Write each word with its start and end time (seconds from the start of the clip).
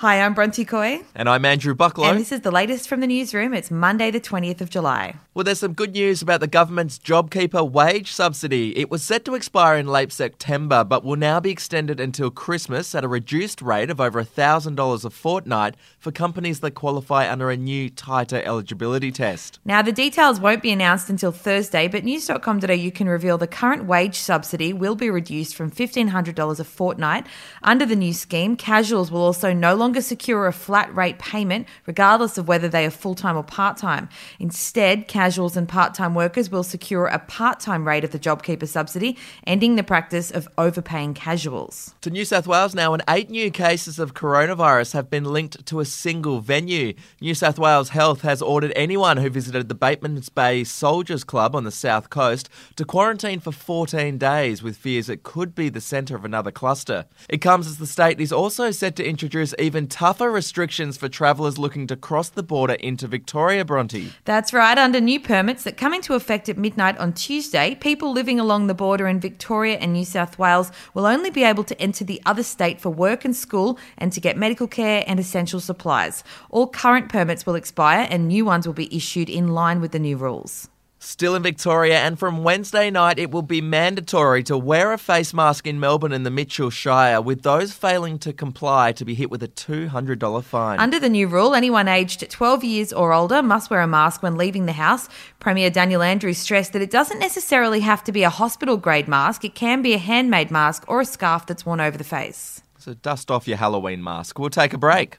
Hi, 0.00 0.20
I'm 0.20 0.34
Bronte 0.34 0.62
Coy. 0.66 1.00
And 1.14 1.26
I'm 1.26 1.46
Andrew 1.46 1.74
Bucklow. 1.74 2.10
And 2.10 2.20
this 2.20 2.30
is 2.30 2.42
the 2.42 2.50
latest 2.50 2.86
from 2.86 3.00
the 3.00 3.06
newsroom. 3.06 3.54
It's 3.54 3.70
Monday, 3.70 4.10
the 4.10 4.20
20th 4.20 4.60
of 4.60 4.68
July. 4.68 5.14
Well, 5.32 5.44
there's 5.44 5.60
some 5.60 5.72
good 5.72 5.92
news 5.92 6.20
about 6.20 6.40
the 6.40 6.46
government's 6.46 6.98
JobKeeper 6.98 7.70
wage 7.70 8.12
subsidy. 8.12 8.76
It 8.78 8.90
was 8.90 9.02
set 9.02 9.24
to 9.24 9.34
expire 9.34 9.78
in 9.78 9.86
late 9.86 10.12
September, 10.12 10.84
but 10.84 11.02
will 11.02 11.16
now 11.16 11.40
be 11.40 11.50
extended 11.50 11.98
until 11.98 12.30
Christmas 12.30 12.94
at 12.94 13.04
a 13.04 13.08
reduced 13.08 13.62
rate 13.62 13.88
of 13.88 13.98
over 13.98 14.22
$1,000 14.22 15.04
a 15.04 15.10
fortnight 15.10 15.76
for 15.98 16.12
companies 16.12 16.60
that 16.60 16.72
qualify 16.72 17.30
under 17.30 17.50
a 17.50 17.56
new, 17.56 17.88
tighter 17.88 18.42
eligibility 18.44 19.10
test. 19.10 19.60
Now, 19.64 19.80
the 19.80 19.92
details 19.92 20.40
won't 20.40 20.62
be 20.62 20.72
announced 20.72 21.08
until 21.08 21.32
Thursday, 21.32 21.88
but 21.88 22.04
news.com.au 22.04 22.72
you 22.72 22.92
can 22.92 23.08
reveal 23.08 23.38
the 23.38 23.46
current 23.46 23.86
wage 23.86 24.16
subsidy 24.16 24.74
will 24.74 24.94
be 24.94 25.08
reduced 25.08 25.54
from 25.54 25.70
$1,500 25.70 26.60
a 26.60 26.64
fortnight. 26.64 27.26
Under 27.62 27.86
the 27.86 27.96
new 27.96 28.12
scheme, 28.12 28.56
casuals 28.56 29.10
will 29.10 29.22
also 29.22 29.54
no 29.54 29.74
longer 29.74 29.95
longer 29.96 30.06
secure 30.06 30.46
a 30.46 30.52
flat 30.52 30.94
rate 30.94 31.18
payment, 31.18 31.66
regardless 31.86 32.36
of 32.36 32.46
whether 32.46 32.68
they 32.68 32.84
are 32.84 32.90
full 32.90 33.14
time 33.14 33.34
or 33.34 33.42
part 33.42 33.78
time. 33.78 34.10
Instead, 34.38 35.08
casuals 35.08 35.56
and 35.56 35.66
part 35.66 35.94
time 35.94 36.14
workers 36.14 36.50
will 36.50 36.62
secure 36.62 37.06
a 37.06 37.18
part 37.18 37.60
time 37.60 37.88
rate 37.88 38.04
of 38.04 38.10
the 38.10 38.18
JobKeeper 38.18 38.68
subsidy, 38.68 39.16
ending 39.46 39.76
the 39.76 39.82
practice 39.82 40.30
of 40.30 40.48
overpaying 40.58 41.14
casuals. 41.14 41.94
To 42.02 42.10
New 42.10 42.26
South 42.26 42.46
Wales 42.46 42.74
now, 42.74 42.92
and 42.92 43.02
eight 43.08 43.30
new 43.30 43.50
cases 43.50 43.98
of 43.98 44.12
coronavirus 44.12 44.92
have 44.92 45.08
been 45.08 45.24
linked 45.24 45.64
to 45.64 45.80
a 45.80 45.86
single 45.86 46.40
venue. 46.40 46.92
New 47.22 47.34
South 47.34 47.58
Wales 47.58 47.90
Health 47.90 48.20
has 48.20 48.42
ordered 48.42 48.74
anyone 48.76 49.16
who 49.16 49.30
visited 49.30 49.70
the 49.70 49.74
Batemans 49.74 50.28
Bay 50.34 50.62
Soldiers 50.62 51.24
Club 51.24 51.56
on 51.56 51.64
the 51.64 51.70
south 51.70 52.10
coast 52.10 52.50
to 52.76 52.84
quarantine 52.84 53.40
for 53.40 53.52
14 53.52 54.18
days 54.18 54.62
with 54.62 54.76
fears 54.76 55.08
it 55.08 55.22
could 55.22 55.54
be 55.54 55.70
the 55.70 55.80
centre 55.80 56.16
of 56.16 56.24
another 56.26 56.50
cluster. 56.50 57.06
It 57.30 57.38
comes 57.38 57.66
as 57.66 57.78
the 57.78 57.86
state 57.86 58.20
is 58.20 58.32
also 58.32 58.70
set 58.70 58.94
to 58.96 59.08
introduce 59.08 59.54
even 59.58 59.75
even 59.76 59.88
tougher 59.88 60.32
restrictions 60.32 60.96
for 60.96 61.06
travellers 61.06 61.58
looking 61.58 61.86
to 61.86 61.96
cross 61.96 62.30
the 62.30 62.42
border 62.42 62.72
into 62.74 63.06
Victoria, 63.06 63.62
Bronte. 63.62 64.10
That's 64.24 64.54
right. 64.54 64.78
Under 64.78 65.02
new 65.02 65.20
permits 65.20 65.64
that 65.64 65.76
come 65.76 65.92
into 65.92 66.14
effect 66.14 66.48
at 66.48 66.56
midnight 66.56 66.96
on 66.96 67.12
Tuesday, 67.12 67.74
people 67.74 68.10
living 68.10 68.40
along 68.40 68.68
the 68.68 68.74
border 68.74 69.06
in 69.06 69.20
Victoria 69.20 69.76
and 69.76 69.92
New 69.92 70.06
South 70.06 70.38
Wales 70.38 70.72
will 70.94 71.04
only 71.04 71.28
be 71.28 71.44
able 71.44 71.62
to 71.64 71.78
enter 71.78 72.04
the 72.04 72.22
other 72.24 72.42
state 72.42 72.80
for 72.80 72.88
work 72.88 73.26
and 73.26 73.36
school 73.36 73.78
and 73.98 74.14
to 74.14 74.20
get 74.20 74.38
medical 74.38 74.66
care 74.66 75.04
and 75.06 75.20
essential 75.20 75.60
supplies. 75.60 76.24
All 76.48 76.68
current 76.68 77.10
permits 77.10 77.44
will 77.44 77.54
expire 77.54 78.08
and 78.10 78.28
new 78.28 78.46
ones 78.46 78.66
will 78.66 78.72
be 78.72 78.96
issued 78.96 79.28
in 79.28 79.48
line 79.48 79.82
with 79.82 79.92
the 79.92 79.98
new 79.98 80.16
rules. 80.16 80.70
Still 81.06 81.36
in 81.36 81.42
Victoria, 81.44 82.00
and 82.00 82.18
from 82.18 82.42
Wednesday 82.42 82.90
night, 82.90 83.20
it 83.20 83.30
will 83.30 83.42
be 83.42 83.60
mandatory 83.60 84.42
to 84.42 84.58
wear 84.58 84.92
a 84.92 84.98
face 84.98 85.32
mask 85.32 85.64
in 85.64 85.78
Melbourne 85.78 86.10
and 86.10 86.26
the 86.26 86.32
Mitchell 86.32 86.68
Shire, 86.68 87.20
with 87.20 87.42
those 87.42 87.72
failing 87.72 88.18
to 88.18 88.32
comply 88.32 88.90
to 88.90 89.04
be 89.04 89.14
hit 89.14 89.30
with 89.30 89.40
a 89.40 89.46
$200 89.46 90.42
fine. 90.42 90.80
Under 90.80 90.98
the 90.98 91.08
new 91.08 91.28
rule, 91.28 91.54
anyone 91.54 91.86
aged 91.86 92.28
12 92.28 92.64
years 92.64 92.92
or 92.92 93.12
older 93.12 93.40
must 93.40 93.70
wear 93.70 93.82
a 93.82 93.86
mask 93.86 94.20
when 94.20 94.36
leaving 94.36 94.66
the 94.66 94.72
house. 94.72 95.08
Premier 95.38 95.70
Daniel 95.70 96.02
Andrews 96.02 96.38
stressed 96.38 96.72
that 96.72 96.82
it 96.82 96.90
doesn't 96.90 97.20
necessarily 97.20 97.78
have 97.80 98.02
to 98.02 98.10
be 98.10 98.24
a 98.24 98.28
hospital 98.28 98.76
grade 98.76 99.06
mask, 99.06 99.44
it 99.44 99.54
can 99.54 99.82
be 99.82 99.94
a 99.94 99.98
handmade 99.98 100.50
mask 100.50 100.84
or 100.88 101.02
a 101.02 101.04
scarf 101.04 101.46
that's 101.46 101.64
worn 101.64 101.80
over 101.80 101.96
the 101.96 102.02
face. 102.02 102.62
So 102.78 102.94
dust 102.94 103.30
off 103.30 103.46
your 103.46 103.58
Halloween 103.58 104.02
mask. 104.02 104.40
We'll 104.40 104.50
take 104.50 104.72
a 104.72 104.78
break. 104.78 105.18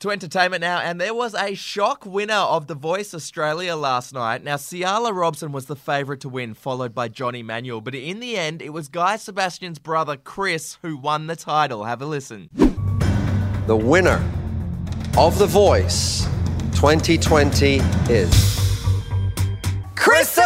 To 0.00 0.10
entertainment 0.10 0.60
now, 0.60 0.80
and 0.80 1.00
there 1.00 1.14
was 1.14 1.34
a 1.34 1.54
shock 1.54 2.04
winner 2.04 2.34
of 2.34 2.66
The 2.66 2.74
Voice 2.74 3.14
Australia 3.14 3.74
last 3.74 4.12
night. 4.12 4.44
Now, 4.44 4.56
Ciala 4.56 5.14
Robson 5.14 5.52
was 5.52 5.66
the 5.66 5.74
favourite 5.74 6.20
to 6.20 6.28
win, 6.28 6.52
followed 6.52 6.94
by 6.94 7.08
Johnny 7.08 7.42
Manuel, 7.42 7.80
but 7.80 7.94
in 7.94 8.20
the 8.20 8.36
end, 8.36 8.60
it 8.60 8.74
was 8.74 8.88
Guy 8.88 9.16
Sebastian's 9.16 9.78
brother 9.78 10.18
Chris 10.18 10.76
who 10.82 10.98
won 10.98 11.28
the 11.28 11.36
title. 11.36 11.84
Have 11.84 12.02
a 12.02 12.06
listen. 12.06 12.50
The 13.66 13.76
winner 13.76 14.22
of 15.16 15.38
The 15.38 15.46
Voice 15.46 16.26
2020 16.74 17.76
is 18.10 18.60
Chris 19.94 20.36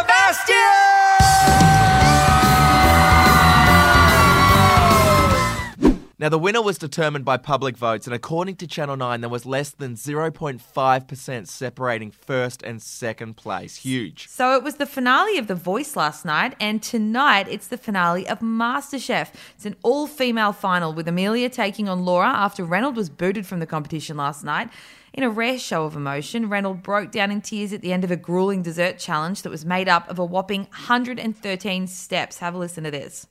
Now, 6.21 6.29
the 6.29 6.39
winner 6.39 6.61
was 6.61 6.77
determined 6.77 7.25
by 7.25 7.39
public 7.39 7.79
votes, 7.79 8.07
and 8.07 8.13
according 8.13 8.57
to 8.57 8.67
Channel 8.67 8.99
9, 8.99 9.23
there 9.23 9.31
was 9.31 9.47
less 9.47 9.71
than 9.71 9.95
0.5% 9.95 11.49
separating 11.49 12.11
first 12.11 12.63
and 12.63 12.83
second 12.83 13.39
place. 13.39 13.77
Huge. 13.77 14.29
So 14.29 14.55
it 14.55 14.63
was 14.63 14.75
the 14.75 14.85
finale 14.85 15.39
of 15.39 15.47
The 15.47 15.55
Voice 15.55 15.97
last 15.97 16.27
night, 16.27 16.57
and 16.61 16.83
tonight 16.83 17.49
it's 17.49 17.69
the 17.69 17.79
finale 17.79 18.29
of 18.29 18.41
MasterChef. 18.41 19.29
It's 19.55 19.65
an 19.65 19.77
all 19.83 20.07
female 20.07 20.53
final 20.53 20.93
with 20.93 21.09
Emelia 21.09 21.51
taking 21.51 21.89
on 21.89 22.05
Laura 22.05 22.29
after 22.29 22.67
Reynolds 22.67 22.99
was 22.99 23.09
booted 23.09 23.47
from 23.47 23.61
the 23.61 23.67
competition 23.67 24.19
last 24.19 24.45
night. 24.45 24.69
In 25.15 25.23
a 25.23 25.31
rare 25.31 25.59
show 25.59 25.87
of 25.87 25.97
emotion, 25.97 26.51
Reynolds 26.51 26.83
broke 26.83 27.11
down 27.13 27.31
in 27.31 27.41
tears 27.41 27.73
at 27.73 27.81
the 27.81 27.95
end 27.95 28.05
of 28.05 28.11
a 28.11 28.17
grueling 28.17 28.61
dessert 28.61 28.99
challenge 28.99 29.41
that 29.41 29.49
was 29.49 29.65
made 29.65 29.89
up 29.89 30.07
of 30.11 30.19
a 30.19 30.25
whopping 30.27 30.65
113 30.65 31.87
steps. 31.87 32.41
Have 32.41 32.55
a 32.55 32.59
listen 32.59 32.85
to 32.85 32.91
this. 32.91 33.27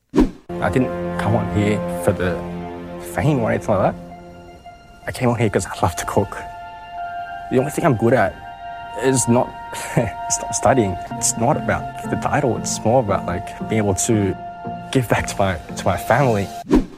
I 0.49 0.72
didn't 0.72 1.19
come 1.19 1.35
on 1.35 1.55
here 1.55 1.78
for 2.03 2.13
the 2.13 2.59
fame 3.01 3.39
or 3.39 3.51
anything 3.51 3.75
like 3.75 3.93
that. 3.93 4.09
I 5.07 5.11
came 5.11 5.29
on 5.29 5.37
here 5.37 5.47
because 5.47 5.65
I 5.65 5.79
love 5.81 5.95
to 5.95 6.05
cook. 6.05 6.31
The 7.51 7.57
only 7.57 7.71
thing 7.71 7.85
I'm 7.85 7.97
good 7.97 8.13
at 8.13 8.33
is 9.03 9.27
not, 9.27 9.49
it's 9.97 10.41
not 10.41 10.55
studying. 10.55 10.95
It's 11.11 11.37
not 11.37 11.57
about 11.57 12.03
the 12.09 12.17
title. 12.17 12.57
It's 12.57 12.83
more 12.83 13.01
about 13.01 13.25
like 13.25 13.47
being 13.69 13.81
able 13.83 13.95
to 13.95 14.35
give 14.91 15.07
back 15.09 15.27
to 15.27 15.35
my 15.37 15.57
to 15.75 15.85
my 15.85 15.97
family. 15.97 16.47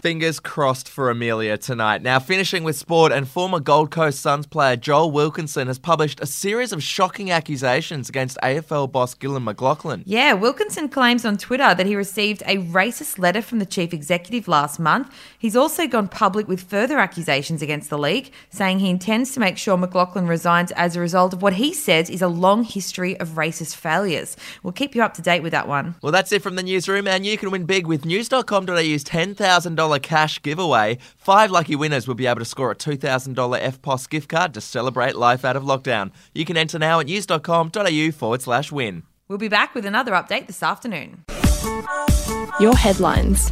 Fingers 0.01 0.39
crossed 0.39 0.89
for 0.89 1.13
Emelia 1.13 1.59
tonight. 1.59 2.01
Now, 2.01 2.17
finishing 2.17 2.63
with 2.63 2.75
sport, 2.75 3.11
and 3.11 3.27
former 3.27 3.59
Gold 3.59 3.91
Coast 3.91 4.19
Suns 4.19 4.47
player 4.47 4.75
Joel 4.75 5.11
Wilkinson 5.11 5.67
has 5.67 5.77
published 5.77 6.19
a 6.19 6.25
series 6.25 6.73
of 6.73 6.81
shocking 6.81 7.29
accusations 7.29 8.09
against 8.09 8.39
AFL 8.41 8.91
boss 8.91 9.13
Gillon 9.13 9.45
McLachlan. 9.45 10.01
Yeah, 10.07 10.33
Wilkinson 10.33 10.89
claims 10.89 11.23
on 11.23 11.37
Twitter 11.37 11.75
that 11.75 11.85
he 11.85 11.95
received 11.95 12.41
a 12.47 12.57
racist 12.57 13.19
letter 13.19 13.43
from 13.43 13.59
the 13.59 13.65
chief 13.65 13.93
executive 13.93 14.47
last 14.47 14.79
month. 14.79 15.13
He's 15.37 15.55
also 15.55 15.85
gone 15.85 16.07
public 16.07 16.47
with 16.47 16.63
further 16.63 16.97
accusations 16.97 17.61
against 17.61 17.91
the 17.91 17.99
league, 17.99 18.31
saying 18.49 18.79
he 18.79 18.89
intends 18.89 19.33
to 19.33 19.39
make 19.39 19.59
sure 19.59 19.77
McLachlan 19.77 20.27
resigns 20.27 20.71
as 20.71 20.95
a 20.95 20.99
result 20.99 21.31
of 21.31 21.43
what 21.43 21.53
he 21.53 21.75
says 21.75 22.09
is 22.09 22.23
a 22.23 22.27
long 22.27 22.63
history 22.63 23.19
of 23.19 23.29
racist 23.29 23.75
failures. 23.75 24.35
We'll 24.63 24.73
keep 24.73 24.95
you 24.95 25.03
up 25.03 25.13
to 25.13 25.21
date 25.21 25.43
with 25.43 25.51
that 25.51 25.67
one. 25.67 25.93
Well, 26.01 26.11
that's 26.11 26.31
it 26.31 26.41
from 26.41 26.55
the 26.55 26.63
newsroom, 26.63 27.07
and 27.07 27.23
you 27.23 27.37
can 27.37 27.51
win 27.51 27.65
big 27.65 27.85
with 27.85 28.03
news.com.au's 28.03 29.03
$10,000 29.03 29.90
cash 29.99 30.41
giveaway. 30.41 30.97
Five 31.17 31.51
lucky 31.51 31.75
winners 31.75 32.07
will 32.07 32.15
be 32.15 32.27
able 32.27 32.39
to 32.39 32.45
score 32.45 32.71
a 32.71 32.75
$2,000 32.75 33.33
EFTPOS 33.35 34.09
gift 34.09 34.29
card 34.29 34.53
to 34.53 34.61
celebrate 34.61 35.15
life 35.15 35.43
out 35.43 35.55
of 35.55 35.63
lockdown. 35.63 36.11
You 36.33 36.45
can 36.45 36.57
enter 36.57 36.77
now 36.79 36.99
at 36.99 37.07
news.com.au 37.07 38.11
forward 38.11 38.41
slash 38.41 38.71
win. 38.71 39.03
We'll 39.27 39.37
be 39.37 39.47
back 39.47 39.73
with 39.73 39.85
another 39.85 40.11
update 40.11 40.47
this 40.47 40.61
afternoon. 40.61 41.23
Your 42.59 42.75
headlines 42.75 43.49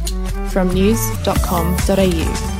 from 0.52 0.72
news.com.au. 0.74 2.59